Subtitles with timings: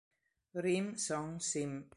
[0.55, 1.85] Rim Song Sim